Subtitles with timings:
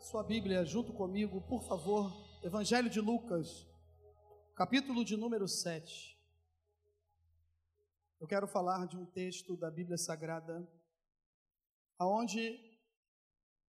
[0.00, 2.10] sua Bíblia junto comigo, por favor,
[2.42, 3.66] Evangelho de Lucas,
[4.56, 6.18] capítulo de número 7.
[8.18, 10.66] Eu quero falar de um texto da Bíblia Sagrada,
[11.98, 12.58] aonde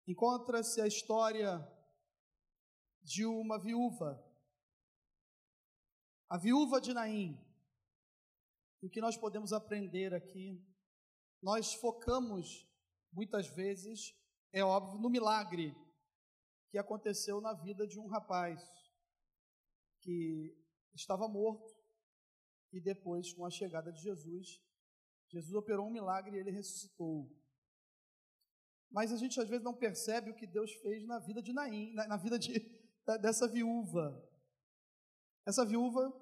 [0.05, 1.66] encontra-se a história
[3.01, 4.21] de uma viúva,
[6.28, 7.41] a viúva de Naim.
[8.81, 10.62] O que nós podemos aprender aqui?
[11.41, 12.67] Nós focamos
[13.13, 14.13] muitas vezes,
[14.51, 15.73] é óbvio, no milagre
[16.77, 18.62] que aconteceu na vida de um rapaz
[19.99, 20.55] que
[20.94, 21.76] estava morto
[22.72, 24.62] e depois, com a chegada de Jesus,
[25.27, 27.35] Jesus operou um milagre e ele ressuscitou.
[28.91, 31.95] Mas a gente às vezes não percebe o que Deus fez na vida de Naim,
[31.95, 32.54] na, na vida de,
[33.21, 34.23] dessa viúva.
[35.48, 36.13] Essa viúva,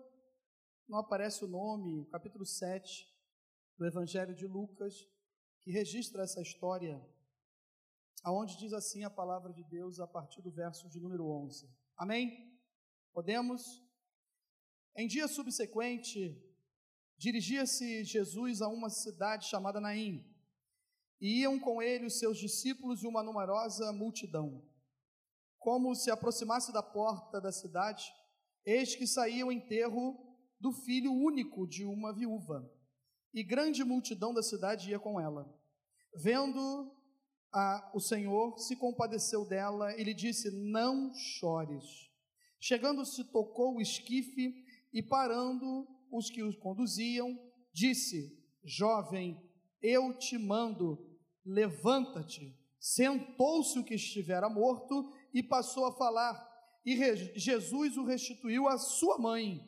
[0.88, 3.06] não aparece o nome, capítulo 7
[3.78, 5.06] do Evangelho de Lucas,
[5.60, 7.06] que registra essa história
[8.26, 11.70] aonde diz assim a palavra de Deus a partir do verso de número 11.
[11.96, 12.60] Amém?
[13.14, 13.84] Podemos?
[14.98, 16.36] Em dia subsequente,
[17.20, 20.26] dirigia-se Jesus a uma cidade chamada Naim,
[21.22, 24.68] e iam com ele os seus discípulos e uma numerosa multidão.
[25.60, 28.12] Como se aproximasse da porta da cidade,
[28.66, 30.18] eis que saía o enterro
[30.60, 32.68] do filho único de uma viúva,
[33.32, 35.48] e grande multidão da cidade ia com ela.
[36.16, 36.92] Vendo
[37.56, 41.86] a, o Senhor se compadeceu dela e lhe disse: Não chores.
[42.60, 44.54] Chegando-se, tocou o esquife
[44.94, 47.40] e, parando os que os conduziam,
[47.74, 49.42] disse: Jovem,
[49.82, 51.00] eu te mando,
[51.46, 52.54] levanta-te.
[52.78, 56.54] Sentou-se o que estivera morto e passou a falar.
[56.86, 56.96] E
[57.40, 59.62] Jesus o restituiu à sua mãe.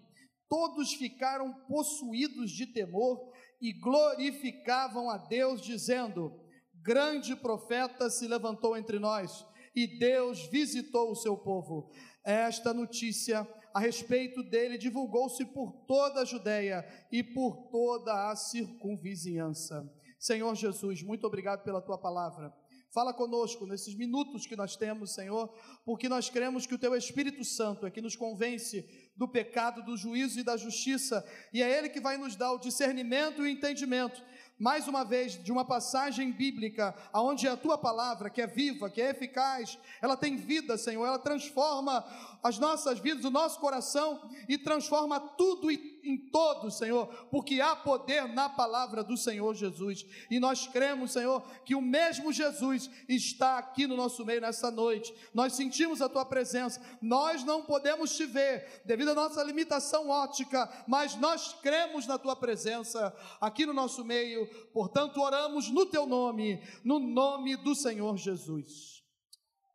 [0.49, 6.46] Todos ficaram possuídos de temor e glorificavam a Deus, dizendo:
[6.87, 11.91] grande profeta se levantou entre nós e Deus visitou o seu povo.
[12.23, 19.85] Esta notícia a respeito dele divulgou-se por toda a Judéia e por toda a circunvizinhança.
[20.17, 22.53] Senhor Jesus, muito obrigado pela tua palavra.
[22.93, 25.53] Fala conosco nesses minutos que nós temos, Senhor,
[25.85, 28.83] porque nós cremos que o Teu Espírito Santo é que nos convence
[29.15, 32.59] do pecado, do juízo e da justiça, e é Ele que vai nos dar o
[32.59, 34.23] discernimento e o entendimento
[34.59, 39.01] mais uma vez, de uma passagem bíblica, onde a tua palavra, que é viva, que
[39.01, 42.03] é eficaz, ela tem vida, Senhor, ela transforma
[42.41, 45.69] as nossas vidas, o nosso coração e transforma tudo
[46.07, 50.05] em todo, Senhor, porque há poder na palavra do Senhor Jesus.
[50.31, 55.13] E nós cremos, Senhor, que o mesmo Jesus está aqui no nosso meio nessa noite.
[55.33, 56.81] Nós sentimos a tua presença.
[57.01, 62.35] Nós não podemos te ver devido à nossa limitação ótica, mas nós cremos na tua
[62.35, 64.47] presença aqui no nosso meio.
[64.71, 69.03] Portanto, oramos no teu nome, no nome do Senhor Jesus.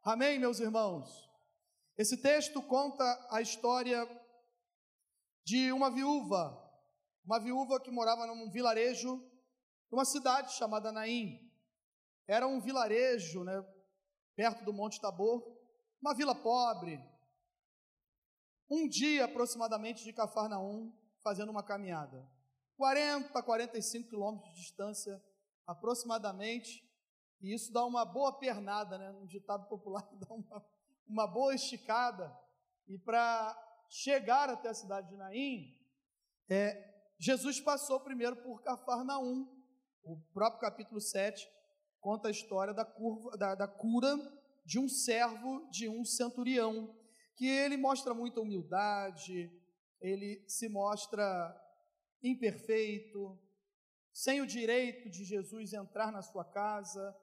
[0.04, 1.30] Amém, meus irmãos.
[1.96, 4.08] Esse texto conta a história
[5.44, 6.58] de uma viúva,
[7.24, 9.22] uma viúva que morava num vilarejo,
[9.90, 11.50] numa cidade chamada Naim.
[12.26, 13.64] Era um vilarejo, né,
[14.34, 15.42] perto do Monte Tabor,
[16.00, 16.98] uma vila pobre.
[18.70, 20.92] Um dia aproximadamente de Cafarnaum,
[21.22, 22.26] fazendo uma caminhada.
[22.76, 25.22] 40, 45 quilômetros de distância,
[25.66, 26.82] aproximadamente,
[27.40, 29.10] e isso dá uma boa pernada, né?
[29.10, 30.64] Um ditado popular dá uma
[31.12, 32.34] uma boa esticada,
[32.88, 33.54] e para
[33.92, 35.76] chegar até a cidade de Naim,
[36.48, 39.46] é, Jesus passou primeiro por Cafarnaum.
[40.02, 41.46] O próprio capítulo 7
[42.00, 44.16] conta a história da, curva, da, da cura
[44.64, 46.96] de um servo de um centurião,
[47.36, 49.52] que ele mostra muita humildade,
[50.00, 51.54] ele se mostra
[52.22, 53.38] imperfeito,
[54.12, 57.14] sem o direito de Jesus entrar na sua casa.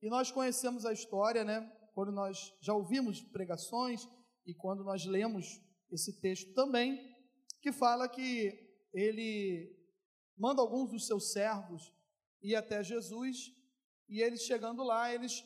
[0.00, 1.70] E nós conhecemos a história, né?
[1.92, 4.08] quando nós já ouvimos pregações
[4.46, 5.63] e quando nós lemos
[5.94, 7.14] esse texto também,
[7.60, 8.52] que fala que
[8.92, 9.74] ele
[10.36, 11.92] manda alguns dos seus servos
[12.42, 13.52] ir até Jesus
[14.08, 15.44] e eles chegando lá, eles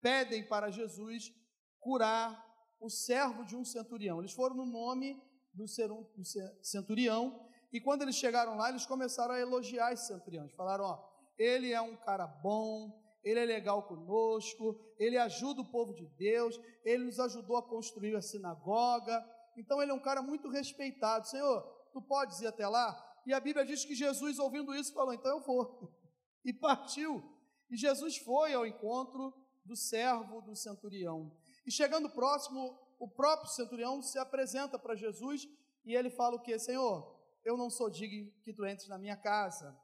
[0.00, 1.32] pedem para Jesus
[1.78, 2.46] curar
[2.78, 4.18] o servo de um centurião.
[4.18, 5.20] Eles foram no nome
[5.52, 5.66] do
[6.62, 10.44] centurião e quando eles chegaram lá, eles começaram a elogiar esse centurião.
[10.44, 15.70] Eles falaram: Ó, ele é um cara bom, ele é legal conosco, ele ajuda o
[15.70, 19.24] povo de Deus, ele nos ajudou a construir a sinagoga.
[19.56, 21.28] Então ele é um cara muito respeitado.
[21.28, 21.62] Senhor,
[21.92, 22.96] tu podes ir até lá?
[23.26, 25.98] E a Bíblia diz que Jesus, ouvindo isso, falou: então eu vou.
[26.42, 27.22] E partiu.
[27.70, 31.30] E Jesus foi ao encontro do servo do centurião.
[31.66, 35.46] E chegando próximo, o próprio centurião se apresenta para Jesus
[35.84, 36.58] e ele fala o que?
[36.58, 37.14] Senhor,
[37.44, 39.78] eu não sou digno que tu entres na minha casa,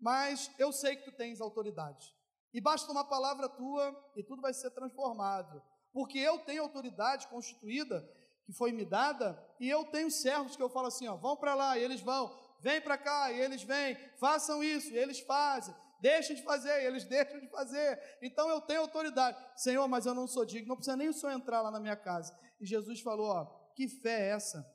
[0.00, 2.12] mas eu sei que tu tens autoridade.
[2.52, 5.62] E basta uma palavra tua e tudo vai ser transformado.
[5.92, 8.02] porque eu tenho autoridade constituída
[8.44, 11.54] que foi me dada, e eu tenho servos que eu falo assim, ó, vão para
[11.54, 15.74] lá, e eles vão, vem para cá, e eles vêm, façam isso, e eles fazem,
[16.00, 18.00] deixem de fazer, e eles deixam de fazer.
[18.20, 19.38] Então eu tenho autoridade.
[19.56, 21.96] Senhor, mas eu não sou digno, não precisa nem o Senhor entrar lá na minha
[21.96, 22.36] casa.
[22.60, 23.44] E Jesus falou, ó,
[23.74, 24.66] que fé é essa?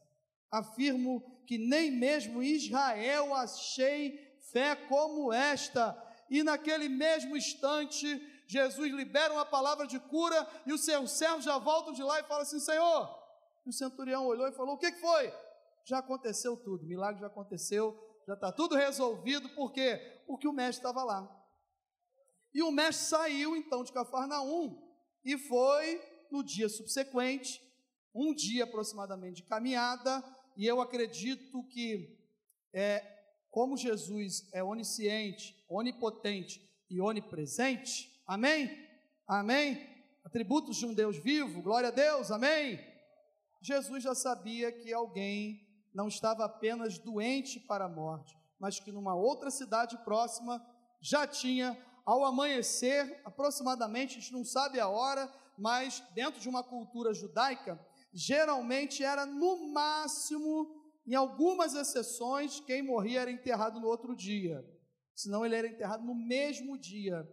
[0.52, 4.18] Afirmo que nem mesmo Israel achei
[4.52, 5.96] fé como esta.
[6.30, 11.58] E naquele mesmo instante, Jesus libera uma palavra de cura e os seus servos já
[11.58, 13.17] voltam de lá e falam assim: Senhor.
[13.68, 15.34] O centurião olhou e falou: O que, que foi?
[15.86, 19.98] Já aconteceu tudo, o milagre já aconteceu, já está tudo resolvido, por quê?
[20.26, 21.30] Porque o mestre estava lá.
[22.54, 24.82] E o mestre saiu então de Cafarnaum
[25.24, 27.62] e foi no dia subsequente,
[28.14, 30.24] um dia aproximadamente de caminhada,
[30.56, 32.18] e eu acredito que,
[32.74, 33.00] é,
[33.50, 38.70] como Jesus é onisciente, onipotente e onipresente, Amém?
[39.26, 39.88] Amém?
[40.26, 42.78] Atributos de um Deus vivo, glória a Deus, amém?
[43.62, 49.16] Jesus já sabia que alguém não estava apenas doente para a morte, mas que numa
[49.16, 50.64] outra cidade próxima
[51.02, 56.64] já tinha, ao amanhecer, aproximadamente, a gente não sabe a hora, mas dentro de uma
[56.64, 57.80] cultura judaica,
[58.14, 64.64] geralmente era no máximo, em algumas exceções, quem morria era enterrado no outro dia,
[65.16, 67.28] senão ele era enterrado no mesmo dia.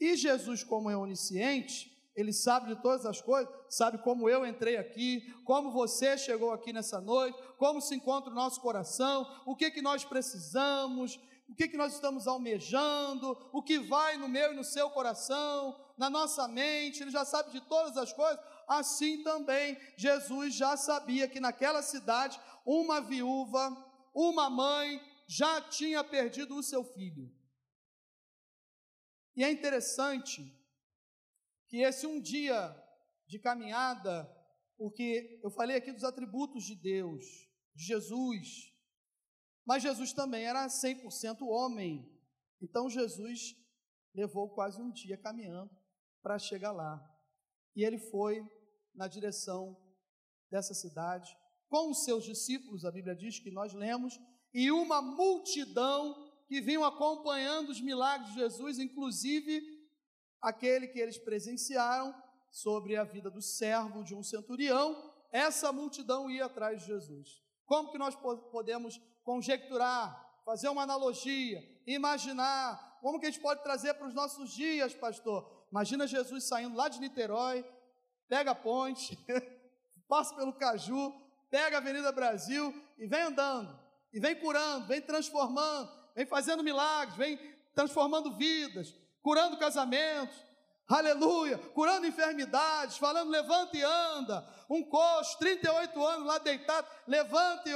[0.00, 4.78] E Jesus, como é onisciente, ele sabe de todas as coisas, sabe como eu entrei
[4.78, 9.70] aqui, como você chegou aqui nessa noite, como se encontra o nosso coração, o que
[9.70, 14.56] que nós precisamos, o que que nós estamos almejando, o que vai no meu e
[14.56, 18.42] no seu coração, na nossa mente, ele já sabe de todas as coisas.
[18.66, 23.76] Assim também Jesus já sabia que naquela cidade uma viúva,
[24.14, 27.30] uma mãe já tinha perdido o seu filho.
[29.36, 30.55] E é interessante
[31.68, 32.74] que esse um dia
[33.26, 34.28] de caminhada,
[34.76, 37.24] porque eu falei aqui dos atributos de Deus,
[37.74, 38.72] de Jesus,
[39.64, 42.08] mas Jesus também era 100% homem.
[42.62, 43.56] Então Jesus
[44.14, 45.70] levou quase um dia caminhando
[46.22, 47.02] para chegar lá.
[47.74, 48.46] E ele foi
[48.94, 49.76] na direção
[50.50, 51.36] dessa cidade
[51.68, 54.18] com os seus discípulos, a Bíblia diz que nós lemos,
[54.54, 56.14] e uma multidão
[56.46, 59.60] que vinham acompanhando os milagres de Jesus, inclusive
[60.40, 62.14] aquele que eles presenciaram
[62.50, 67.42] sobre a vida do servo de um centurião, essa multidão ia atrás de Jesus.
[67.64, 73.94] Como que nós podemos conjecturar, fazer uma analogia, imaginar, como que a gente pode trazer
[73.94, 75.66] para os nossos dias, pastor?
[75.70, 77.64] Imagina Jesus saindo lá de Niterói,
[78.28, 79.18] pega a ponte,
[80.08, 81.12] passa pelo Caju,
[81.50, 83.78] pega a Avenida Brasil e vem andando,
[84.12, 87.36] e vem curando, vem transformando, vem fazendo milagres, vem
[87.74, 88.94] transformando vidas,
[89.26, 90.36] curando casamentos,
[90.86, 97.68] aleluia, curando enfermidades, falando levanta e anda, um coxo, 38 anos lá deitado, levanta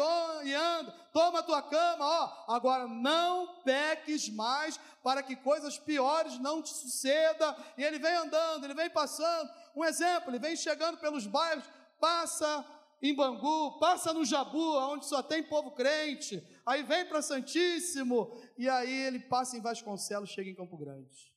[0.44, 6.38] e anda, toma a tua cama, ó, agora não peques mais para que coisas piores
[6.38, 10.98] não te suceda, e ele vem andando, ele vem passando, um exemplo, ele vem chegando
[10.98, 11.64] pelos bairros,
[11.98, 12.64] passa
[13.02, 18.68] em Bangu, passa no Jabu, onde só tem povo crente, aí vem para Santíssimo, e
[18.68, 21.29] aí ele passa em Vasconcelos, chega em Campo Grande.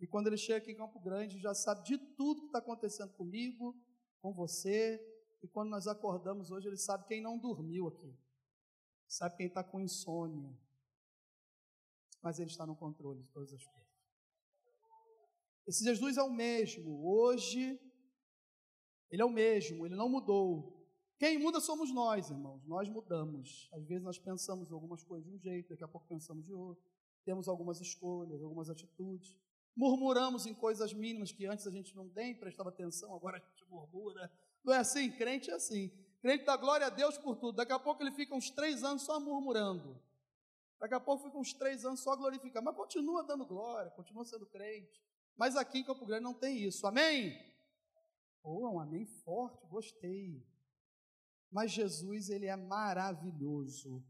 [0.00, 3.12] E quando ele chega aqui em Campo Grande, já sabe de tudo que está acontecendo
[3.12, 3.76] comigo,
[4.20, 4.98] com você,
[5.42, 8.16] e quando nós acordamos hoje, ele sabe quem não dormiu aqui,
[9.06, 10.56] sabe quem está com insônia,
[12.22, 13.90] mas ele está no controle de todas as coisas.
[15.66, 17.78] Esse Jesus é o mesmo, hoje
[19.10, 20.80] ele é o mesmo, ele não mudou.
[21.18, 22.64] Quem muda somos nós, irmãos.
[22.64, 23.68] Nós mudamos.
[23.72, 26.82] Às vezes nós pensamos algumas coisas de um jeito, daqui a pouco pensamos de outro.
[27.24, 29.36] Temos algumas escolhas, algumas atitudes.
[29.76, 33.64] Murmuramos em coisas mínimas que antes a gente não nem prestava atenção, agora a gente
[33.68, 34.30] murmura.
[34.64, 35.10] Não é assim?
[35.10, 35.90] Crente é assim.
[36.20, 37.56] Crente dá glória a Deus por tudo.
[37.56, 39.98] Daqui a pouco ele fica uns três anos só murmurando.
[40.78, 42.64] Daqui a pouco fica uns três anos só glorificando.
[42.64, 45.02] Mas continua dando glória, continua sendo crente.
[45.36, 46.86] Mas aqui em Campo Grande não tem isso.
[46.86, 47.38] Amém?
[48.42, 50.46] Oh, um amém forte, gostei.
[51.50, 54.04] Mas Jesus, ele é maravilhoso.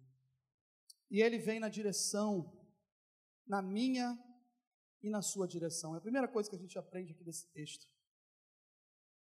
[1.11, 2.53] E ele vem na direção,
[3.47, 4.17] na minha
[5.03, 5.95] e na sua direção.
[5.95, 7.87] É a primeira coisa que a gente aprende aqui desse texto.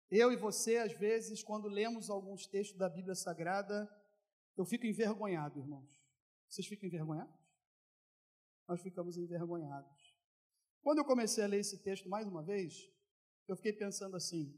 [0.10, 3.90] Eu e você, às vezes, quando lemos alguns textos da Bíblia Sagrada,
[4.56, 5.90] eu fico envergonhado, irmãos.
[6.48, 7.36] Vocês ficam envergonhados?
[8.68, 10.16] Nós ficamos envergonhados.
[10.82, 12.88] Quando eu comecei a ler esse texto mais uma vez,
[13.48, 14.56] eu fiquei pensando assim: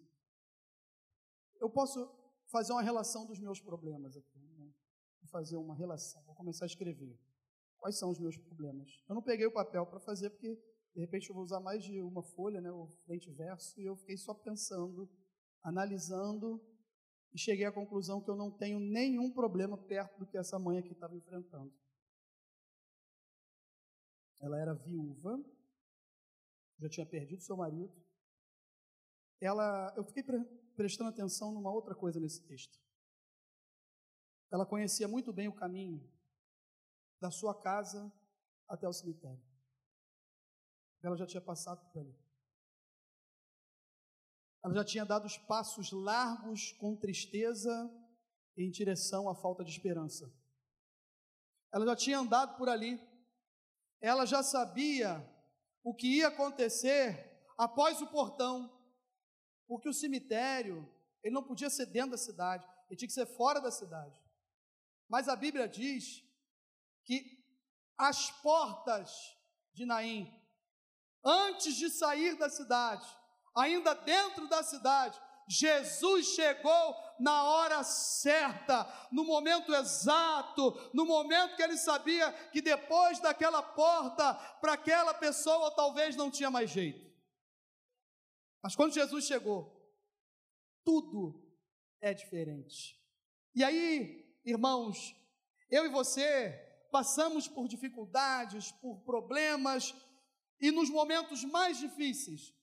[1.60, 2.10] eu posso
[2.48, 4.40] fazer uma relação dos meus problemas aqui.
[4.58, 4.74] Né?
[5.22, 7.18] Vou fazer uma relação, vou começar a escrever.
[7.78, 9.04] Quais são os meus problemas?
[9.08, 10.58] Eu não peguei o papel para fazer porque
[10.98, 13.86] De repente eu vou usar mais de uma folha, né, o frente e verso, e
[13.86, 15.08] eu fiquei só pensando,
[15.62, 16.60] analisando,
[17.32, 20.80] e cheguei à conclusão que eu não tenho nenhum problema perto do que essa mãe
[20.80, 21.72] aqui estava enfrentando.
[24.42, 25.40] Ela era viúva,
[26.80, 27.94] já tinha perdido seu marido.
[29.40, 30.44] Ela, eu fiquei pre
[30.76, 32.80] prestando atenção numa outra coisa nesse texto.
[34.52, 36.12] Ela conhecia muito bem o caminho
[37.22, 38.12] da sua casa
[38.68, 39.57] até o cemitério.
[41.08, 42.14] Ela já tinha passado por ali.
[44.62, 47.90] Ela já tinha dado os passos largos com tristeza
[48.58, 50.30] em direção à falta de esperança.
[51.72, 53.00] Ela já tinha andado por ali.
[54.02, 55.26] Ela já sabia
[55.82, 58.70] o que ia acontecer após o portão,
[59.66, 63.62] porque o cemitério, ele não podia ser dentro da cidade, ele tinha que ser fora
[63.62, 64.14] da cidade.
[65.08, 66.22] Mas a Bíblia diz
[67.06, 67.42] que
[67.98, 69.10] as portas
[69.74, 70.30] de Naim,
[71.28, 73.06] antes de sair da cidade,
[73.56, 75.20] ainda dentro da cidade,
[75.50, 83.20] Jesus chegou na hora certa, no momento exato, no momento que ele sabia que depois
[83.20, 87.08] daquela porta, para aquela pessoa talvez não tinha mais jeito.
[88.62, 89.74] Mas quando Jesus chegou,
[90.84, 91.46] tudo
[92.02, 93.02] é diferente.
[93.56, 95.16] E aí, irmãos,
[95.70, 96.50] eu e você
[96.92, 99.94] passamos por dificuldades, por problemas,
[100.60, 102.54] e nos momentos mais difíceis,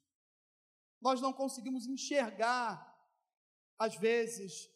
[1.01, 2.93] nós não conseguimos enxergar,
[3.79, 4.71] às vezes,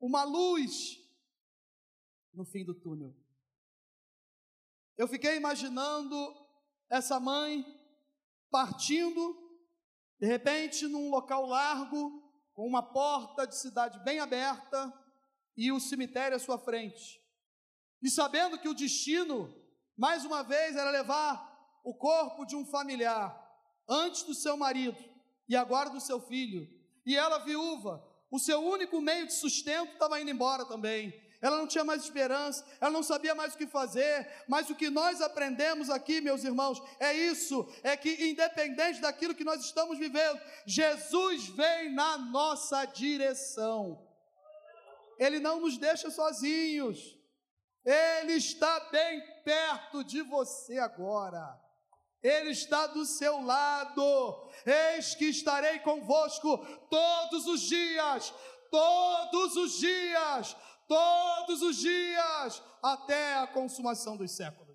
[0.00, 0.98] uma luz
[2.32, 3.16] no fim do túnel.
[4.96, 6.16] Eu fiquei imaginando
[6.90, 7.64] essa mãe
[8.50, 9.36] partindo,
[10.18, 12.22] de repente, num local largo,
[12.52, 14.92] com uma porta de cidade bem aberta
[15.56, 17.22] e o cemitério à sua frente.
[18.02, 19.54] E sabendo que o destino,
[19.96, 21.47] mais uma vez, era levar
[21.88, 23.34] o corpo de um familiar,
[23.88, 25.02] antes do seu marido
[25.48, 26.68] e agora do seu filho.
[27.06, 31.18] E ela, viúva, o seu único meio de sustento estava indo embora também.
[31.40, 34.90] Ela não tinha mais esperança, ela não sabia mais o que fazer, mas o que
[34.90, 40.38] nós aprendemos aqui, meus irmãos, é isso: é que independente daquilo que nós estamos vivendo,
[40.66, 44.06] Jesus vem na nossa direção.
[45.18, 47.16] Ele não nos deixa sozinhos.
[47.82, 51.67] Ele está bem perto de você agora.
[52.22, 54.50] Ele está do seu lado.
[54.66, 56.58] Eis que estarei convosco
[56.90, 58.34] todos os dias,
[58.70, 60.56] todos os dias,
[60.86, 64.68] todos os dias, até a consumação dos séculos.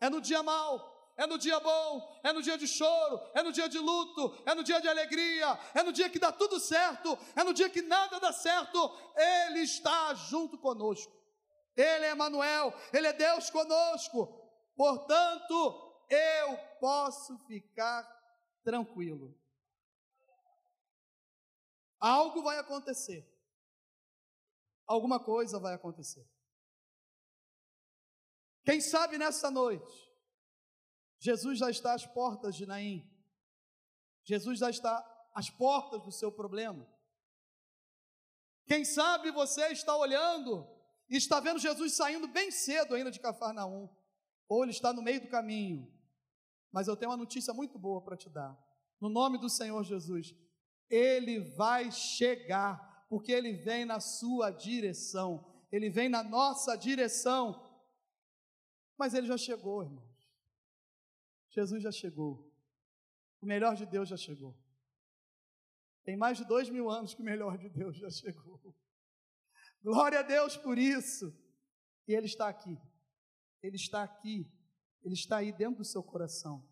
[0.00, 3.52] É no dia mau, é no dia bom, é no dia de choro, é no
[3.52, 7.18] dia de luto, é no dia de alegria, é no dia que dá tudo certo,
[7.34, 11.12] é no dia que nada dá certo, Ele está junto conosco.
[11.76, 14.26] Ele é Emanuel, Ele é Deus conosco.
[14.76, 18.02] Portanto, eu posso ficar
[18.62, 19.38] tranquilo.
[22.00, 23.26] Algo vai acontecer.
[24.86, 26.26] Alguma coisa vai acontecer.
[28.64, 30.08] Quem sabe nessa noite,
[31.18, 33.10] Jesus já está às portas de Naim.
[34.24, 36.86] Jesus já está às portas do seu problema.
[38.66, 40.68] Quem sabe você está olhando
[41.08, 43.88] e está vendo Jesus saindo bem cedo ainda de Cafarnaum,
[44.46, 45.90] ou ele está no meio do caminho,
[46.72, 48.56] mas eu tenho uma notícia muito boa para te dar.
[49.00, 50.34] No nome do Senhor Jesus,
[50.90, 57.64] ele vai chegar, porque ele vem na sua direção, ele vem na nossa direção.
[58.98, 60.08] Mas ele já chegou, irmãos.
[61.50, 62.52] Jesus já chegou.
[63.40, 64.56] O melhor de Deus já chegou.
[66.04, 68.74] Tem mais de dois mil anos que o melhor de Deus já chegou.
[69.82, 71.32] Glória a Deus por isso.
[72.06, 72.76] E Ele está aqui.
[73.62, 74.50] Ele está aqui
[75.02, 76.66] ele está aí dentro do seu coração.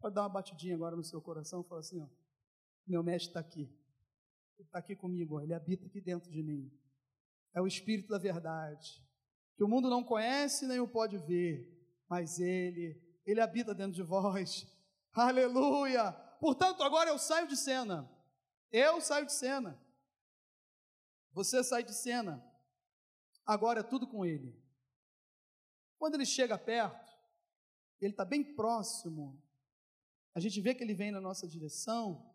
[0.00, 2.08] Pode dar uma batidinha agora no seu coração e falar assim: ó,
[2.86, 3.72] meu mestre está aqui.
[4.58, 6.70] Ele está aqui comigo, ó, ele habita aqui dentro de mim.
[7.54, 9.04] É o Espírito da verdade,
[9.56, 11.68] que o mundo não conhece nem o pode ver,
[12.08, 14.66] mas ele, ele habita dentro de vós.
[15.12, 16.12] Aleluia!
[16.40, 18.10] Portanto, agora eu saio de cena.
[18.70, 19.78] Eu saio de cena.
[21.32, 22.42] Você sai de cena.
[23.44, 24.60] Agora é tudo com ele.
[25.98, 27.11] Quando ele chega perto,
[28.06, 29.40] ele está bem próximo.
[30.34, 32.30] A gente vê que ele vem na nossa direção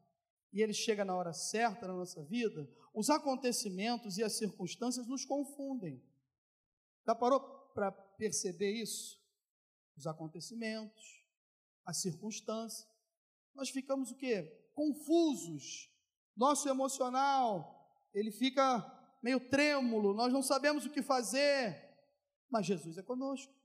[0.53, 2.69] e ele chega na hora certa na nossa vida.
[2.93, 6.01] Os acontecimentos e as circunstâncias nos confundem.
[7.05, 7.39] Já parou
[7.73, 9.21] para perceber isso?
[9.95, 11.23] Os acontecimentos,
[11.85, 12.87] as circunstâncias.
[13.53, 14.43] Nós ficamos o quê?
[14.73, 15.91] Confusos.
[16.35, 18.85] Nosso emocional, ele fica
[19.23, 21.75] meio trêmulo, nós não sabemos o que fazer.
[22.49, 23.56] Mas Jesus é conosco.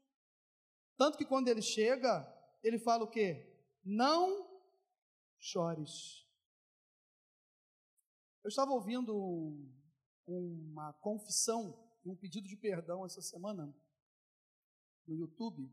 [1.03, 2.33] Tanto que quando ele chega,
[2.63, 3.53] ele fala o quê?
[3.85, 4.49] não
[5.37, 6.25] chores.
[8.45, 9.13] Eu estava ouvindo
[10.25, 13.75] uma confissão um pedido de perdão essa semana
[15.05, 15.69] no YouTube.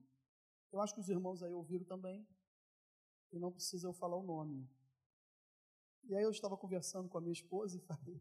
[0.72, 2.28] Eu acho que os irmãos aí ouviram também.
[3.32, 4.68] E não precisa eu falar o nome.
[6.06, 8.20] E aí eu estava conversando com a minha esposa e falei: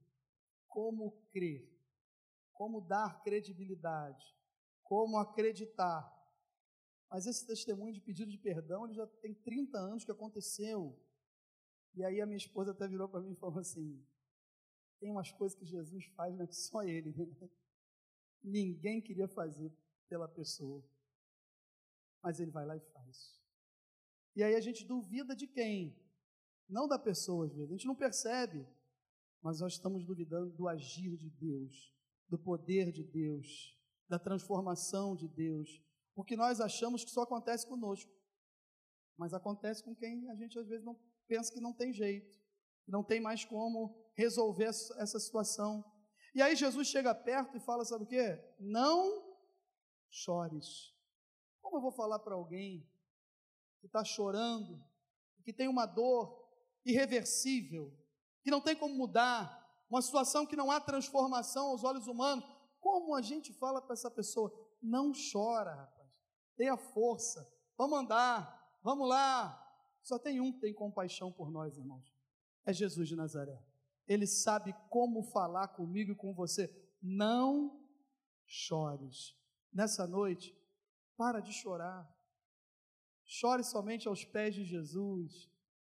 [0.66, 1.74] como crer?
[2.52, 4.36] Como dar credibilidade?
[4.82, 6.17] Como acreditar?
[7.10, 10.98] Mas esse testemunho de pedido de perdão, ele já tem 30 anos que aconteceu.
[11.94, 14.04] E aí a minha esposa até virou para mim e falou assim:
[15.00, 17.12] tem umas coisas que Jesus faz, não é só ele.
[17.12, 17.50] Né?
[18.42, 19.72] Ninguém queria fazer
[20.08, 20.84] pela pessoa.
[22.22, 23.40] Mas ele vai lá e faz.
[24.34, 25.96] E aí a gente duvida de quem?
[26.68, 27.70] Não da pessoa, às vezes.
[27.70, 28.66] A gente não percebe.
[29.40, 31.94] Mas nós estamos duvidando do agir de Deus,
[32.28, 33.76] do poder de Deus,
[34.08, 35.80] da transformação de Deus,
[36.18, 38.10] porque nós achamos que só acontece conosco,
[39.16, 40.98] mas acontece com quem a gente às vezes não
[41.28, 42.36] pensa que não tem jeito,
[42.88, 45.84] não tem mais como resolver essa situação.
[46.34, 48.18] E aí Jesus chega perto e fala: sabe o que?
[48.58, 49.32] Não
[50.10, 50.92] chores.
[51.62, 52.84] Como eu vou falar para alguém
[53.78, 54.84] que está chorando,
[55.44, 56.50] que tem uma dor
[56.84, 57.96] irreversível,
[58.42, 59.56] que não tem como mudar,
[59.88, 62.44] uma situação que não há transformação aos olhos humanos,
[62.80, 64.52] como a gente fala para essa pessoa?
[64.82, 65.96] Não chora,
[66.58, 69.64] tenha força, vamos andar, vamos lá.
[70.02, 72.12] Só tem um que tem compaixão por nós, irmãos,
[72.66, 73.62] é Jesus de Nazaré.
[74.06, 76.68] Ele sabe como falar comigo e com você.
[77.00, 77.80] Não
[78.44, 79.36] chores.
[79.72, 80.56] Nessa noite,
[81.16, 82.10] para de chorar.
[83.24, 85.48] Chore somente aos pés de Jesus.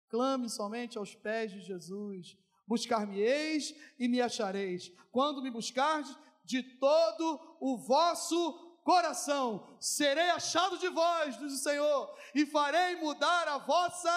[0.10, 2.36] Clame somente aos pés de Jesus.
[2.66, 4.92] Buscar-me-eis e me achareis.
[5.12, 12.18] Quando me buscardes de todo o vosso coração, serei achado de vós, diz o Senhor,
[12.34, 14.10] e farei mudar a vossa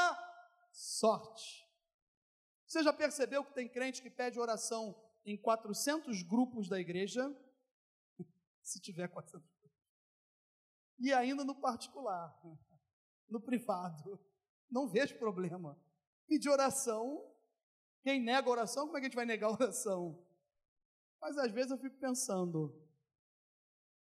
[0.70, 1.68] sorte.
[2.64, 4.94] Você já percebeu que tem crente que pede oração
[5.26, 7.36] em 400 grupos da igreja?
[8.62, 9.44] Se tiver 400
[11.00, 12.40] E ainda no particular,
[13.28, 14.24] no privado.
[14.70, 15.76] Não vejo problema.
[16.28, 17.28] Pedir oração,
[18.04, 20.24] quem nega oração, como é que a gente vai negar oração?
[21.20, 22.88] Mas às vezes eu fico pensando,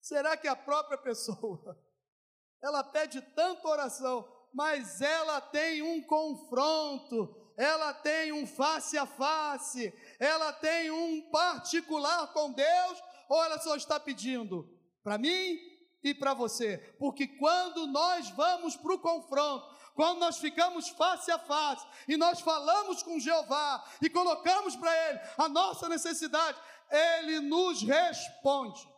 [0.05, 1.79] será que a própria pessoa,
[2.62, 9.93] ela pede tanta oração, mas ela tem um confronto, ela tem um face a face,
[10.21, 14.69] ela tem um particular com Deus, ou ela só está pedindo
[15.03, 15.59] para mim
[16.03, 16.77] e para você?
[16.99, 22.40] Porque quando nós vamos para o confronto, quando nós ficamos face a face e nós
[22.40, 26.59] falamos com Jeová e colocamos para Ele a nossa necessidade,
[26.90, 28.93] Ele nos responde,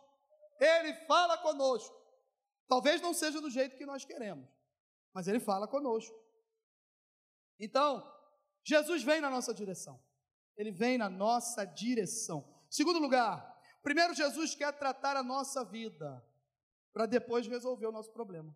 [0.59, 1.95] Ele fala conosco.
[2.67, 4.47] Talvez não seja do jeito que nós queremos,
[5.13, 6.15] mas Ele fala conosco.
[7.59, 8.03] Então,
[8.63, 9.99] Jesus vem na nossa direção.
[10.57, 12.53] Ele vem na nossa direção.
[12.69, 16.25] Segundo lugar, primeiro Jesus quer tratar a nossa vida
[16.91, 18.55] para depois resolver o nosso problema.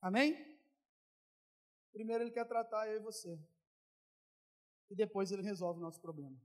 [0.00, 0.52] Amém?
[1.92, 3.38] Primeiro ele quer tratar eu e você.
[4.90, 6.38] E depois ele resolve o nosso problema.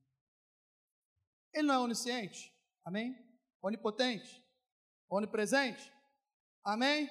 [1.54, 2.54] Ele não é onisciente?
[2.86, 3.16] Amém?
[3.62, 4.44] Onipotente?
[5.10, 5.92] Onipresente?
[6.64, 7.10] Amém?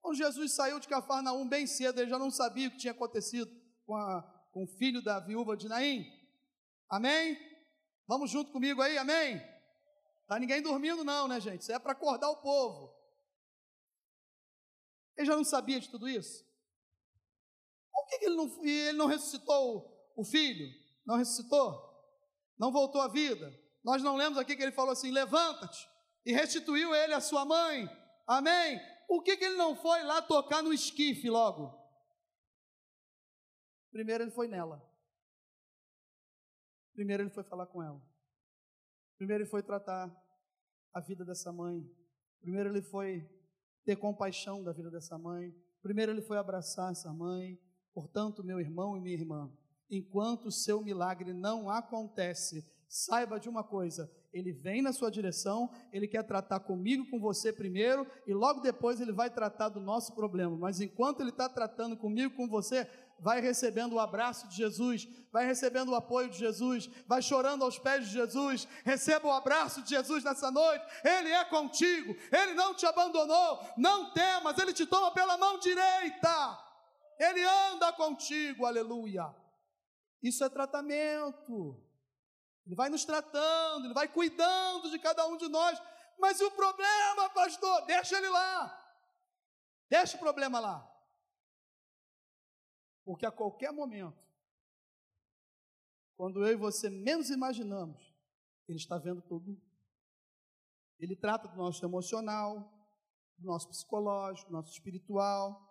[0.00, 3.50] Quando Jesus saiu de Cafarnaum bem cedo, ele já não sabia o que tinha acontecido
[3.84, 6.04] com, a, com o filho da viúva de Naim.
[6.88, 7.36] Amém?
[8.06, 9.40] Vamos junto comigo aí, amém?
[10.28, 11.62] Tá ninguém dormindo não, né, gente?
[11.62, 12.94] Isso é para acordar o povo.
[15.16, 16.44] Ele já não sabia de tudo isso?
[17.92, 20.68] Por que, ele, não, ele não ressuscitou o filho?
[21.06, 21.85] Não ressuscitou?
[22.58, 23.52] Não voltou à vida?
[23.84, 25.88] Nós não lemos aqui que ele falou assim: levanta-te
[26.24, 27.88] e restituiu ele a sua mãe.
[28.26, 28.80] Amém?
[29.06, 31.72] Por que, que ele não foi lá tocar no esquife logo?
[33.92, 34.82] Primeiro ele foi nela.
[36.92, 38.02] Primeiro ele foi falar com ela.
[39.16, 40.10] Primeiro ele foi tratar
[40.92, 41.88] a vida dessa mãe.
[42.40, 43.28] Primeiro ele foi
[43.84, 45.54] ter compaixão da vida dessa mãe.
[45.80, 47.58] Primeiro ele foi abraçar essa mãe.
[47.94, 49.50] Portanto, meu irmão e minha irmã,
[49.90, 55.70] enquanto o seu milagre não acontece, saiba de uma coisa: ele vem na sua direção,
[55.92, 60.14] ele quer tratar comigo, com você primeiro, e logo depois ele vai tratar do nosso
[60.14, 60.56] problema.
[60.56, 62.86] Mas enquanto ele está tratando comigo, com você,
[63.18, 67.78] vai recebendo o abraço de Jesus, vai recebendo o apoio de Jesus, vai chorando aos
[67.78, 68.68] pés de Jesus.
[68.84, 70.84] Receba o abraço de Jesus nessa noite.
[71.02, 73.60] Ele é contigo, ele não te abandonou.
[73.76, 76.58] Não temas, ele te toma pela mão direita.
[77.18, 79.34] Ele anda contigo, aleluia.
[80.22, 81.82] Isso é tratamento.
[82.66, 85.80] Ele vai nos tratando, ele vai cuidando de cada um de nós.
[86.18, 87.86] Mas e o problema, pastor?
[87.86, 88.82] Deixa ele lá.
[89.88, 90.92] Deixa o problema lá.
[93.04, 94.20] Porque a qualquer momento,
[96.16, 98.02] quando eu e você menos imaginamos,
[98.66, 99.56] Ele está vendo tudo.
[100.98, 102.58] Ele trata do nosso emocional,
[103.38, 105.62] do nosso psicológico, do nosso espiritual.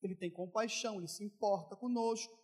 [0.00, 2.38] Ele tem compaixão, ele se importa conosco.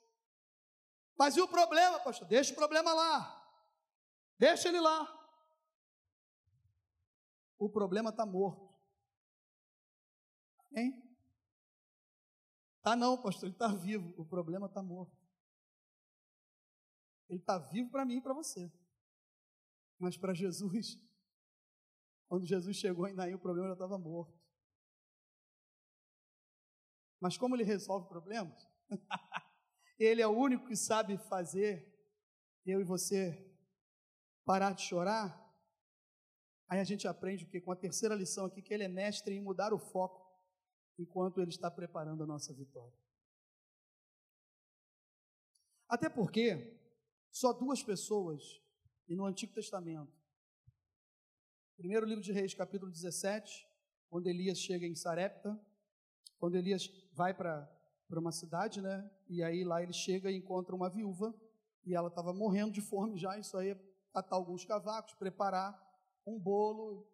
[1.19, 2.29] Mas e o problema, pastor?
[2.29, 3.37] Deixa o problema lá.
[4.39, 5.13] Deixa ele lá.
[7.59, 8.75] O problema está morto.
[10.75, 11.03] Hein?
[12.83, 14.15] Tá não, pastor, ele está vivo.
[14.21, 15.17] O problema está morto.
[17.29, 18.71] Ele está vivo para mim e para você.
[19.99, 20.99] Mas para Jesus,
[22.29, 24.39] quando Jesus chegou em Naim, o problema já estava morto.
[27.19, 28.69] Mas como ele resolve problemas?
[29.99, 31.93] ele é o único que sabe fazer
[32.65, 33.55] eu e você
[34.45, 35.43] parar de chorar.
[36.69, 37.61] Aí a gente aprende o que?
[37.61, 40.27] Com a terceira lição aqui, que ele é mestre em mudar o foco
[40.99, 42.97] enquanto ele está preparando a nossa vitória.
[45.89, 46.77] Até porque
[47.31, 48.43] só duas pessoas,
[49.09, 50.13] e no Antigo Testamento,
[51.77, 53.69] primeiro livro de Reis, capítulo 17,
[54.09, 55.61] quando Elias chega em Sarepta,
[56.39, 57.71] quando Elias vai para
[58.11, 59.11] uma cidade, né?
[59.29, 61.35] E aí lá ele chega e encontra uma viúva,
[61.85, 63.81] e ela estava morrendo de fome já, isso aí é
[64.13, 65.77] catar alguns cavacos, preparar
[66.27, 67.07] um bolo,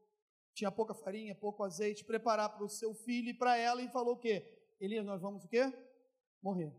[0.55, 4.15] tinha pouca farinha, pouco azeite, preparar para o seu filho e para ela, e falou
[4.15, 4.45] o quê?
[4.81, 5.73] Elias, nós vamos o quê?
[6.43, 6.75] Morrer.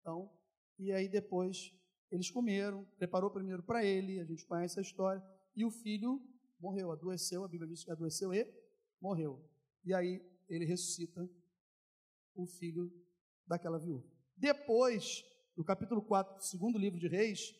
[0.00, 0.30] Então,
[0.78, 1.72] e aí depois
[2.10, 5.22] eles comeram, preparou primeiro para ele, a gente conhece a história,
[5.56, 6.22] e o filho
[6.60, 8.46] morreu, adoeceu, a Bíblia diz que adoeceu e
[9.00, 9.42] morreu.
[9.84, 11.28] E aí ele ressuscita
[12.34, 12.92] o filho
[13.46, 14.04] daquela viúva.
[14.36, 15.22] Depois,
[15.56, 17.54] no capítulo 4 do segundo livro de Reis,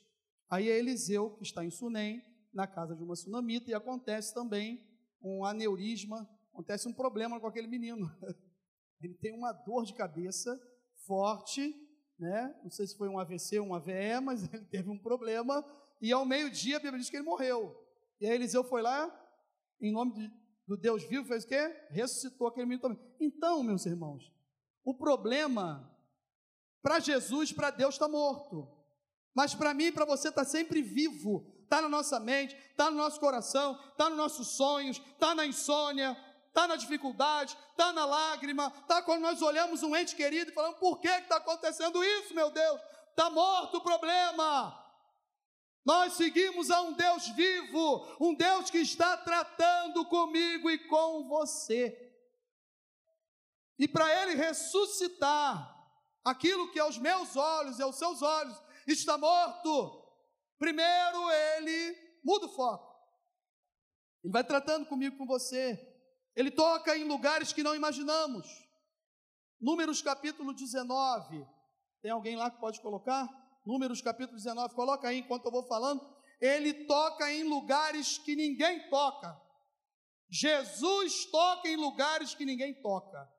[0.51, 4.85] aí é Eliseu, que está em Sunem, na casa de uma sunamita, e acontece também
[5.23, 8.07] um aneurisma, acontece um problema com aquele menino.
[9.03, 10.59] Ele tem uma dor de cabeça
[11.07, 11.75] forte,
[12.19, 12.55] né?
[12.63, 15.65] Não sei se foi um AVC um AVE, mas ele teve um problema.
[16.01, 17.77] E ao meio-dia a Bíblia diz que ele morreu.
[18.21, 19.13] E aí Eliseu foi lá,
[19.81, 20.31] em nome de,
[20.67, 21.61] do Deus vivo, fez o quê?
[21.91, 22.99] Ressuscitou aquele menino também.
[23.21, 24.33] Então, meus irmãos,
[24.85, 25.91] o problema
[26.83, 28.69] para Jesus, para Deus está morto.
[29.35, 33.19] Mas para mim para você está sempre vivo está na nossa mente, está no nosso
[33.19, 36.17] coração, está nos nossos sonhos, está na insônia,
[36.47, 40.79] está na dificuldade, está na lágrima, está quando nós olhamos um ente querido e falamos:
[40.79, 42.81] por que está acontecendo isso, meu Deus?
[43.11, 44.81] Está morto o problema.
[45.85, 52.04] Nós seguimos a um Deus vivo, um Deus que está tratando comigo e com você.
[53.79, 55.73] E para Ele ressuscitar
[56.25, 58.57] aquilo que aos meus olhos e aos seus olhos
[58.87, 60.05] está morto,
[60.59, 62.95] Primeiro, ele muda o foco.
[64.23, 65.79] Ele vai tratando comigo, com você.
[66.35, 68.47] Ele toca em lugares que não imaginamos.
[69.61, 71.47] Números capítulo 19.
[72.01, 73.29] Tem alguém lá que pode colocar?
[73.67, 74.75] Números capítulo 19.
[74.75, 76.01] Coloca aí enquanto eu vou falando.
[76.41, 79.39] Ele toca em lugares que ninguém toca.
[80.31, 83.31] Jesus toca em lugares que ninguém toca.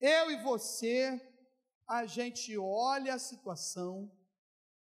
[0.00, 1.20] Eu e você,
[1.86, 4.10] a gente olha a situação,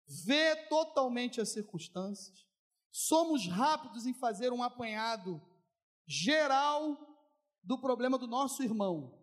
[0.06, 2.46] vê totalmente as circunstâncias,
[2.90, 5.40] somos rápidos em fazer um apanhado
[6.06, 6.98] geral
[7.62, 9.18] do problema do nosso irmão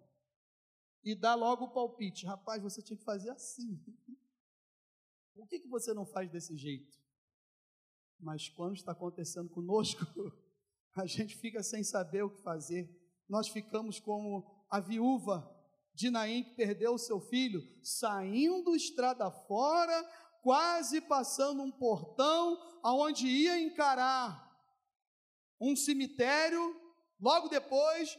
[1.03, 3.79] e dá logo o palpite: rapaz, você tinha que fazer assim.
[5.33, 6.99] Por que, que você não faz desse jeito?
[8.19, 10.03] Mas quando está acontecendo conosco,
[10.95, 12.89] a gente fica sem saber o que fazer.
[13.29, 15.56] Nós ficamos como a viúva
[15.97, 20.07] de Naim que perdeu seu filho, saindo estrada fora,
[20.43, 24.47] quase passando um portão aonde ia encarar
[25.59, 26.79] um cemitério,
[27.19, 28.15] logo depois,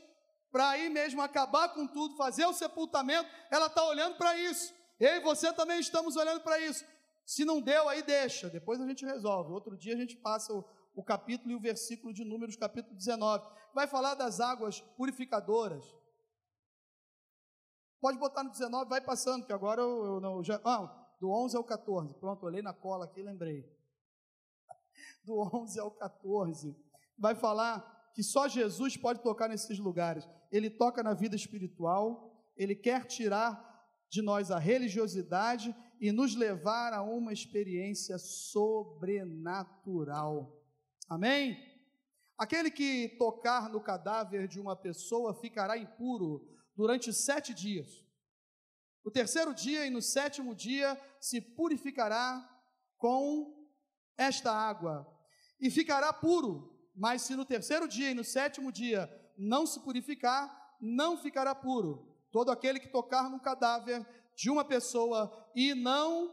[0.50, 4.74] para aí mesmo acabar com tudo, fazer o sepultamento, ela está olhando para isso.
[4.98, 6.84] Eu e você também estamos olhando para isso.
[7.24, 9.52] Se não deu, aí deixa, depois a gente resolve.
[9.52, 10.64] Outro dia a gente passa o,
[10.96, 13.48] o capítulo e o versículo de Números, capítulo 19.
[13.72, 15.97] Vai falar das águas purificadoras.
[18.00, 20.40] Pode botar no 19, vai passando, que agora eu, eu não.
[20.42, 22.14] Já, ah, do 11 ao 14.
[22.14, 23.68] Pronto, olhei na cola aqui e lembrei.
[25.24, 26.76] Do 11 ao 14.
[27.18, 30.26] Vai falar que só Jesus pode tocar nesses lugares.
[30.50, 33.68] Ele toca na vida espiritual, ele quer tirar
[34.08, 40.56] de nós a religiosidade e nos levar a uma experiência sobrenatural.
[41.08, 41.56] Amém?
[42.36, 46.46] Aquele que tocar no cadáver de uma pessoa ficará impuro
[46.78, 48.06] durante sete dias.
[49.02, 52.48] O terceiro dia e no sétimo dia se purificará
[52.96, 53.68] com
[54.16, 55.04] esta água
[55.60, 56.78] e ficará puro.
[56.94, 62.16] Mas se no terceiro dia e no sétimo dia não se purificar, não ficará puro.
[62.30, 66.32] Todo aquele que tocar no cadáver de uma pessoa e não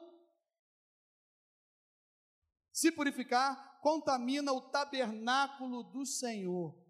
[2.71, 6.84] se purificar, contamina o tabernáculo do Senhor.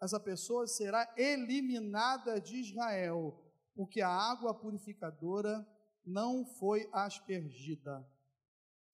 [0.00, 3.36] Essa pessoa será eliminada de Israel,
[3.74, 5.66] porque a água purificadora
[6.04, 8.06] não foi aspergida.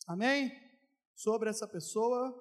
[0.06, 0.52] Amém?
[1.14, 2.34] Sobre essa pessoa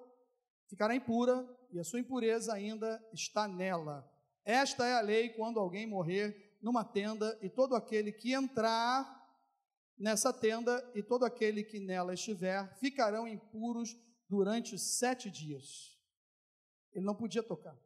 [0.67, 4.09] ficará impura e a sua impureza ainda está nela.
[4.45, 9.21] Esta é a lei quando alguém morrer numa tenda e todo aquele que entrar
[9.97, 13.95] nessa tenda e todo aquele que nela estiver ficarão impuros
[14.29, 15.97] durante sete dias.
[16.93, 17.77] Ele não podia tocar.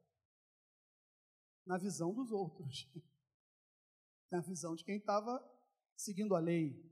[1.67, 2.89] Na visão dos outros.
[4.31, 5.39] Na visão de quem estava
[5.95, 6.83] seguindo a lei.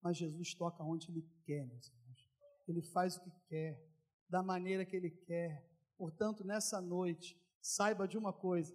[0.00, 2.30] Mas Jesus toca onde Ele quer, meus irmãos.
[2.66, 3.84] Ele faz o que quer,
[4.28, 5.68] da maneira que Ele quer.
[5.98, 8.74] Portanto, nessa noite, saiba de uma coisa: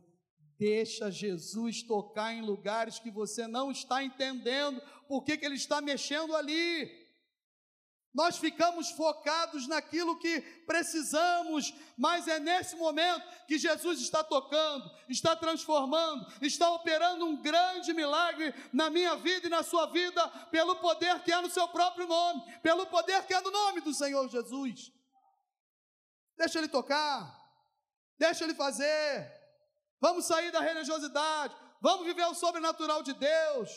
[0.58, 5.82] Deixa Jesus tocar em lugares que você não está entendendo por que, que Ele está
[5.82, 7.05] mexendo ali.
[8.16, 15.36] Nós ficamos focados naquilo que precisamos, mas é nesse momento que Jesus está tocando, está
[15.36, 21.22] transformando, está operando um grande milagre na minha vida e na sua vida, pelo poder
[21.24, 24.94] que é no seu próprio nome, pelo poder que é no nome do Senhor Jesus.
[26.38, 27.38] Deixa Ele tocar,
[28.18, 29.30] deixa Ele fazer.
[30.00, 33.70] Vamos sair da religiosidade, vamos viver o sobrenatural de Deus.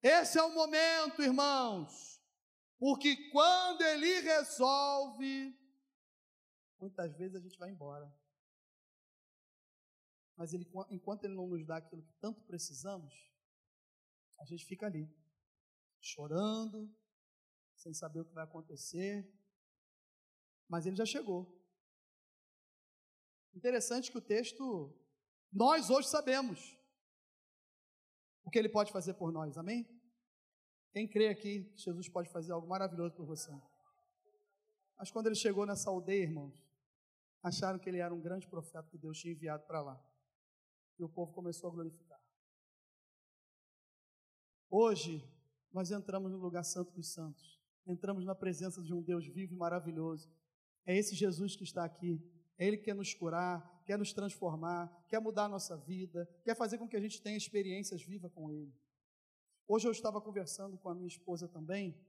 [0.00, 2.15] Esse é o momento, irmãos.
[2.78, 5.58] Porque quando ele resolve,
[6.78, 8.12] muitas vezes a gente vai embora.
[10.36, 13.14] Mas ele, enquanto ele não nos dá aquilo que tanto precisamos,
[14.38, 15.10] a gente fica ali,
[15.98, 16.94] chorando,
[17.74, 19.26] sem saber o que vai acontecer.
[20.68, 21.56] Mas ele já chegou.
[23.54, 24.94] Interessante que o texto,
[25.50, 26.76] nós hoje sabemos
[28.44, 29.95] o que ele pode fazer por nós, amém?
[30.96, 33.52] Quem crê aqui que Jesus pode fazer algo maravilhoso por você?
[34.98, 36.66] Mas quando ele chegou nessa aldeia, irmãos,
[37.42, 40.02] acharam que ele era um grande profeta que Deus tinha enviado para lá.
[40.98, 42.18] E o povo começou a glorificar.
[44.70, 45.22] Hoje,
[45.70, 47.60] nós entramos no lugar santo dos santos.
[47.86, 50.32] Entramos na presença de um Deus vivo e maravilhoso.
[50.86, 52.26] É esse Jesus que está aqui.
[52.56, 56.56] É Ele que quer nos curar, quer nos transformar, quer mudar a nossa vida, quer
[56.56, 58.72] fazer com que a gente tenha experiências vivas com Ele.
[59.68, 62.00] Hoje eu estava conversando com a minha esposa também,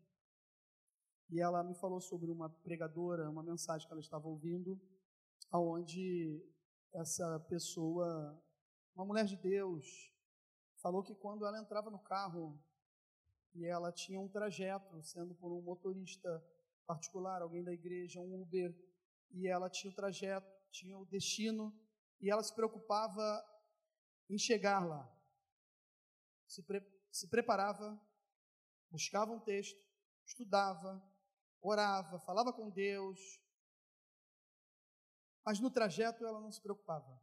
[1.27, 4.79] e ela me falou sobre uma pregadora, uma mensagem que ela estava ouvindo,
[5.49, 6.39] aonde
[6.93, 8.39] essa pessoa,
[8.95, 10.13] uma mulher de Deus,
[10.75, 12.63] falou que quando ela entrava no carro
[13.55, 16.29] e ela tinha um trajeto, sendo por um motorista
[16.85, 18.71] particular, alguém da igreja, um Uber,
[19.31, 21.75] e ela tinha o trajeto, tinha o destino,
[22.21, 23.43] e ela se preocupava
[24.29, 25.11] em chegar lá.
[26.45, 26.61] Se
[27.11, 27.99] se preparava,
[28.89, 29.79] buscava um texto,
[30.25, 31.01] estudava,
[31.61, 33.41] orava, falava com Deus,
[35.45, 37.19] mas no trajeto ela não se preocupava.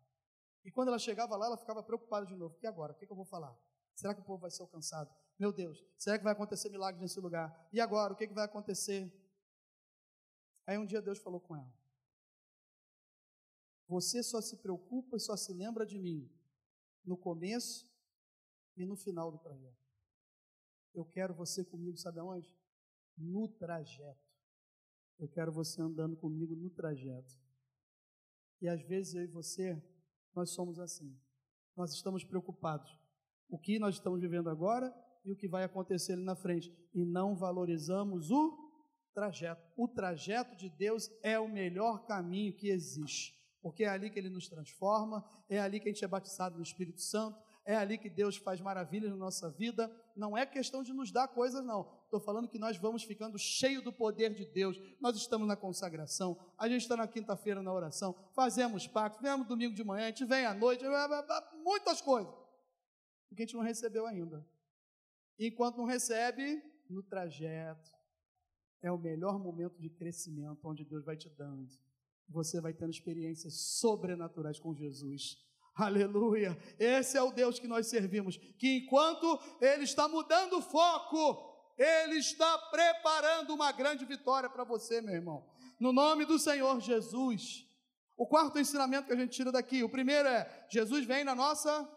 [0.64, 2.56] E quando ela chegava lá, ela ficava preocupada de novo.
[2.62, 2.92] E agora?
[2.92, 3.54] O que, eu vou falar?
[3.94, 5.14] Será que o povo vai ser alcançado?
[5.38, 7.68] Meu Deus, será que vai acontecer milagre nesse lugar?
[7.72, 8.14] E agora?
[8.14, 9.12] O que, que vai acontecer?
[10.66, 11.70] Aí um dia Deus falou com ela:
[13.88, 16.30] Você só se preocupa e só se lembra de mim
[17.04, 17.86] no começo
[18.76, 19.84] e no final do trajeto.
[20.94, 22.52] Eu quero você comigo, sabe aonde?
[23.16, 24.24] No trajeto.
[25.18, 27.34] Eu quero você andando comigo no trajeto.
[28.60, 29.82] E às vezes eu e você,
[30.34, 31.18] nós somos assim.
[31.76, 32.90] Nós estamos preocupados.
[33.48, 36.72] O que nós estamos vivendo agora e o que vai acontecer ali na frente.
[36.92, 38.64] E não valorizamos o
[39.12, 39.62] trajeto.
[39.76, 43.34] O trajeto de Deus é o melhor caminho que existe.
[43.62, 46.62] Porque é ali que ele nos transforma, é ali que a gente é batizado no
[46.62, 49.90] Espírito Santo, é ali que Deus faz maravilhas na nossa vida.
[50.14, 51.90] Não é questão de nos dar coisas, não.
[52.05, 54.79] Estou falando que nós vamos ficando cheios do poder de Deus.
[55.00, 59.74] Nós estamos na consagração, a gente está na quinta-feira na oração, fazemos pacto, vemos domingo
[59.74, 60.85] de manhã, a gente vem à noite,
[61.64, 62.33] muitas coisas.
[63.29, 64.46] Porque a gente não recebeu ainda.
[65.38, 67.90] Enquanto não recebe, no trajeto,
[68.83, 71.66] é o melhor momento de crescimento, onde Deus vai te dando.
[72.29, 75.42] Você vai tendo experiências sobrenaturais com Jesus.
[75.74, 76.56] Aleluia.
[76.78, 78.37] Esse é o Deus que nós servimos.
[78.58, 85.00] Que enquanto Ele está mudando o foco, Ele está preparando uma grande vitória para você,
[85.00, 85.44] meu irmão.
[85.80, 87.66] No nome do Senhor Jesus.
[88.16, 91.88] O quarto ensinamento que a gente tira daqui: o primeiro é: Jesus vem na nossa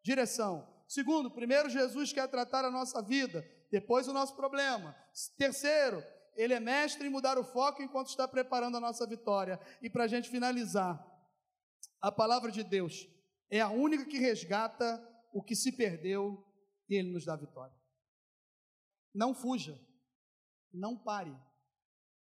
[0.00, 0.68] direção.
[0.86, 4.94] Segundo, primeiro, Jesus quer tratar a nossa vida, depois o nosso problema.
[5.36, 6.04] Terceiro,
[6.36, 9.58] Ele é mestre em mudar o foco enquanto está preparando a nossa vitória.
[9.82, 11.04] E para a gente finalizar,
[12.00, 13.08] a palavra de Deus
[13.50, 15.02] é a única que resgata
[15.32, 16.44] o que se perdeu
[16.88, 17.76] e Ele nos dá vitória.
[19.12, 19.80] Não fuja,
[20.72, 21.36] não pare,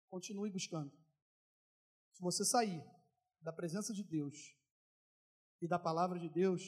[0.09, 0.91] continue buscando.
[2.11, 2.83] Se você sair
[3.41, 4.55] da presença de Deus
[5.61, 6.61] e da palavra de Deus,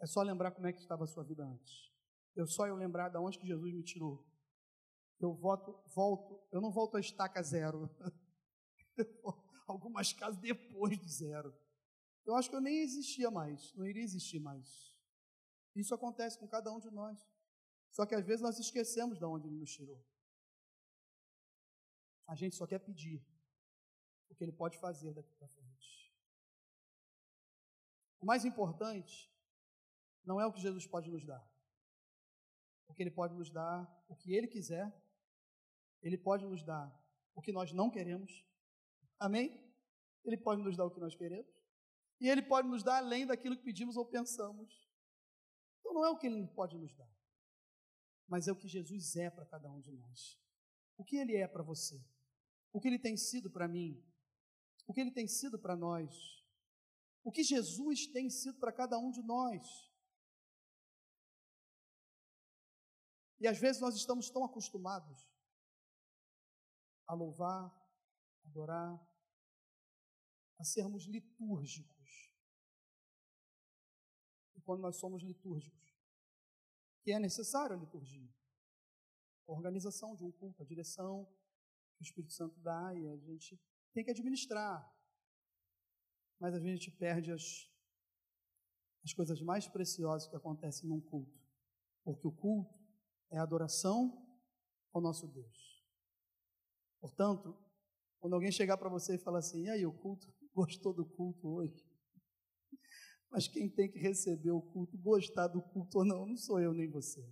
[0.00, 1.92] é só lembrar como é que estava a sua vida antes.
[2.34, 4.26] Eu só eu lembrar de onde que Jesus me tirou.
[5.20, 7.88] Eu volto, volto, eu não volto a estaca zero.
[9.66, 11.54] Algumas casas depois de zero.
[12.24, 14.96] Eu acho que eu nem existia mais, não iria existir mais.
[15.74, 17.18] Isso acontece com cada um de nós.
[17.90, 20.02] Só que às vezes nós esquecemos de onde ele nos tirou.
[22.26, 23.24] A gente só quer pedir
[24.30, 26.12] o que ele pode fazer daqui para frente.
[28.20, 29.30] O mais importante
[30.24, 31.44] não é o que Jesus pode nos dar.
[32.86, 34.90] Porque ele pode nos dar o que ele quiser.
[36.00, 36.90] Ele pode nos dar
[37.34, 38.44] o que nós não queremos.
[39.18, 39.60] Amém?
[40.24, 41.61] Ele pode nos dar o que nós queremos.
[42.22, 44.88] E ele pode nos dar além daquilo que pedimos ou pensamos.
[45.80, 47.12] Então não é o que ele pode nos dar,
[48.28, 50.40] mas é o que Jesus é para cada um de nós.
[50.96, 52.00] O que ele é para você?
[52.72, 54.00] O que ele tem sido para mim?
[54.86, 56.14] O que ele tem sido para nós?
[57.24, 59.66] O que Jesus tem sido para cada um de nós?
[63.40, 65.28] E às vezes nós estamos tão acostumados
[67.04, 67.74] a louvar,
[68.44, 68.96] adorar,
[70.56, 72.01] a sermos litúrgicos.
[74.62, 75.96] Quando nós somos litúrgicos,
[77.02, 78.32] que é necessário a liturgia,
[79.46, 81.26] a organização de um culto, a direção
[81.96, 83.60] que o Espírito Santo dá e a gente
[83.92, 84.88] tem que administrar.
[86.38, 87.70] Mas a gente perde as,
[89.04, 91.40] as coisas mais preciosas que acontecem num culto.
[92.04, 92.74] Porque o culto
[93.30, 94.26] é adoração
[94.92, 95.82] ao nosso Deus.
[97.00, 97.56] Portanto,
[98.20, 101.48] quando alguém chegar para você e falar assim, e aí, o culto, gostou do culto
[101.48, 101.84] hoje?
[103.32, 106.74] Mas quem tem que receber o culto, gostar do culto ou não, não sou eu
[106.74, 107.26] nem você.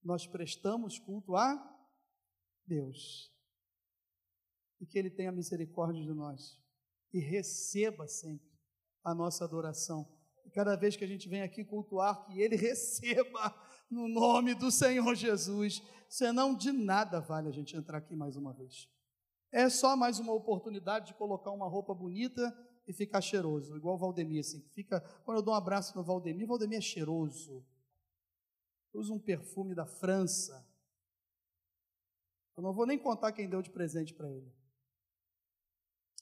[0.00, 1.58] Nós prestamos culto a
[2.64, 3.34] Deus.
[4.80, 6.62] E que Ele tenha misericórdia de nós.
[7.12, 8.56] E receba sempre
[9.02, 10.08] a nossa adoração.
[10.44, 13.52] E cada vez que a gente vem aqui cultuar, que Ele receba
[13.90, 15.82] no nome do Senhor Jesus.
[16.08, 18.88] Senão de nada vale a gente entrar aqui mais uma vez.
[19.50, 23.98] É só mais uma oportunidade de colocar uma roupa bonita e ficar cheiroso, igual o
[23.98, 24.60] Valdemir, assim.
[24.70, 27.64] Fica, quando eu dou um abraço no Valdemir, Valdemir é cheiroso.
[28.92, 30.68] Usa um perfume da França.
[32.56, 34.52] Eu não vou nem contar quem deu de presente para ele.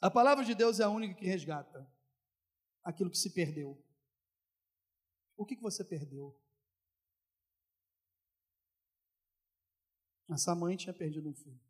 [0.00, 1.90] A palavra de Deus é a única que resgata
[2.82, 3.82] aquilo que se perdeu.
[5.36, 6.38] O que, que você perdeu?
[10.30, 11.60] Essa mãe tinha perdido um filho.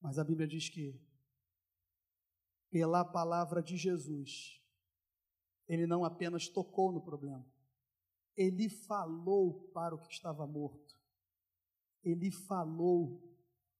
[0.00, 0.98] Mas a Bíblia diz que,
[2.76, 4.60] pela palavra de Jesus,
[5.66, 7.42] ele não apenas tocou no problema,
[8.36, 10.94] ele falou para o que estava morto.
[12.04, 13.18] Ele falou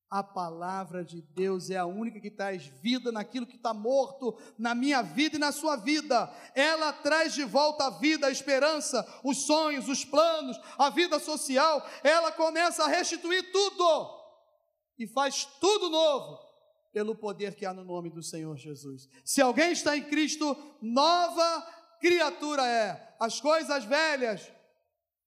[0.08, 4.74] a palavra de Deus é a única que traz vida naquilo que está morto, na
[4.74, 6.32] minha vida e na sua vida.
[6.54, 11.86] Ela traz de volta a vida, a esperança, os sonhos, os planos, a vida social.
[12.02, 14.24] Ela começa a restituir tudo
[14.98, 16.45] e faz tudo novo
[16.96, 19.06] pelo poder que há no nome do Senhor Jesus.
[19.22, 21.60] Se alguém está em Cristo, nova
[22.00, 23.14] criatura é.
[23.20, 24.50] As coisas velhas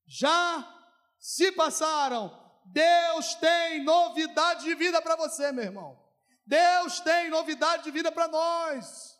[0.08, 0.68] já
[1.20, 6.04] se passaram Deus tem novidade de vida para você, meu irmão.
[6.44, 9.16] Deus tem novidade de vida para nós.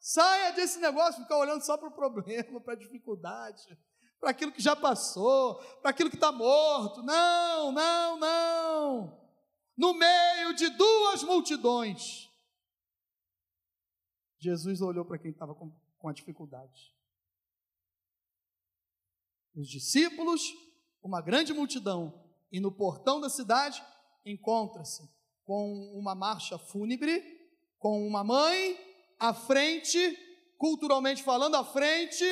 [0.00, 3.78] Saia desse negócio de ficar olhando só para o problema, para a dificuldade,
[4.18, 7.02] para aquilo que já passou, para aquilo que está morto.
[7.02, 9.25] Não, não, não.
[9.76, 12.30] No meio de duas multidões,
[14.38, 16.94] Jesus olhou para quem estava com, com a dificuldade.
[19.54, 20.42] Os discípulos
[21.06, 22.12] uma grande multidão,
[22.50, 23.82] e no portão da cidade
[24.24, 25.08] encontra-se
[25.44, 27.22] com uma marcha fúnebre,
[27.78, 28.76] com uma mãe
[29.18, 29.98] à frente,
[30.58, 32.24] culturalmente falando, à frente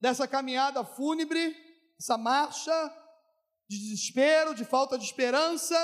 [0.00, 1.54] dessa caminhada fúnebre,
[1.98, 2.72] essa marcha
[3.68, 5.76] de desespero, de falta de esperança,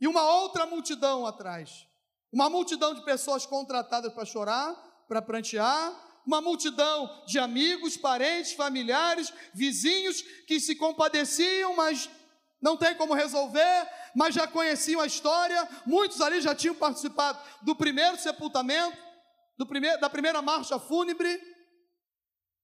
[0.00, 1.86] e uma outra multidão atrás.
[2.32, 4.74] Uma multidão de pessoas contratadas para chorar,
[5.08, 12.10] para prantear, uma multidão de amigos, parentes, familiares, vizinhos que se compadeciam, mas
[12.60, 15.66] não tem como resolver, mas já conheciam a história.
[15.86, 18.98] Muitos ali já tinham participado do primeiro sepultamento,
[19.56, 21.40] do primeiro, da primeira marcha fúnebre.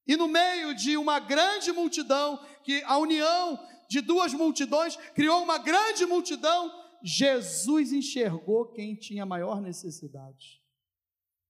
[0.06, 3.58] E no meio de uma grande multidão, que a união
[3.88, 6.72] de duas multidões criou uma grande multidão,
[7.02, 10.62] Jesus enxergou quem tinha maior necessidade.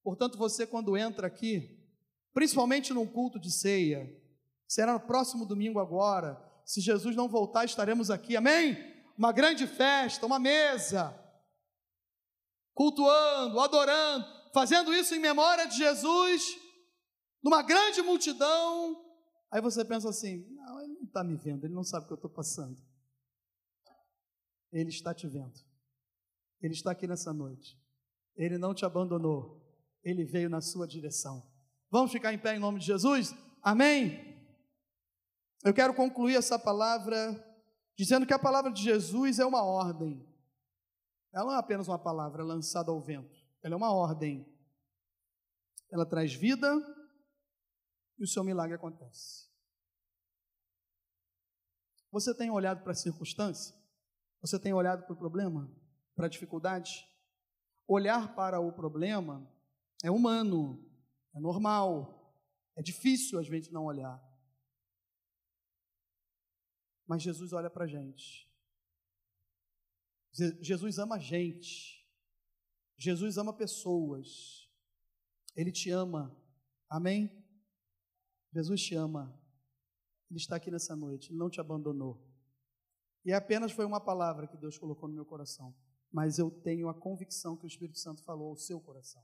[0.03, 1.81] Portanto, você quando entra aqui,
[2.33, 4.13] principalmente num culto de ceia,
[4.67, 8.77] será no próximo domingo agora, se Jesus não voltar, estaremos aqui, amém?
[9.17, 11.15] Uma grande festa, uma mesa,
[12.75, 16.59] cultuando, adorando, fazendo isso em memória de Jesus,
[17.43, 19.05] numa grande multidão.
[19.51, 22.17] Aí você pensa assim: não, ele está me vendo, ele não sabe o que eu
[22.17, 22.77] estou passando.
[24.73, 25.55] Ele está te vendo,
[26.61, 27.81] ele está aqui nessa noite,
[28.35, 29.65] ele não te abandonou,
[30.03, 31.49] ele veio na sua direção.
[31.89, 33.33] Vamos ficar em pé em nome de Jesus?
[33.63, 34.35] Amém?
[35.63, 37.17] Eu quero concluir essa palavra
[37.97, 40.29] dizendo que a palavra de Jesus é uma ordem.
[41.33, 44.45] Ela não é apenas uma palavra lançada ao vento, ela é uma ordem.
[45.93, 46.69] Ela traz vida
[48.19, 49.54] e o seu milagre acontece.
[52.15, 53.75] Você tem olhado para a circunstância?
[54.41, 55.69] Você tem olhado para o problema?
[56.15, 57.05] Para a dificuldade?
[57.89, 59.45] Olhar para o problema
[60.01, 60.89] é humano,
[61.35, 62.33] é normal,
[62.77, 64.23] é difícil às vezes não olhar.
[67.05, 68.49] Mas Jesus olha para a gente.
[70.61, 72.09] Jesus ama a gente.
[72.97, 74.71] Jesus ama pessoas.
[75.57, 76.33] Ele te ama.
[76.89, 77.45] Amém?
[78.53, 79.44] Jesus te ama.
[80.35, 81.31] Ele está aqui nessa noite.
[81.31, 82.21] Ele não te abandonou.
[83.25, 85.73] E apenas foi uma palavra que Deus colocou no meu coração.
[86.11, 89.23] Mas eu tenho a convicção que o Espírito Santo falou ao seu coração.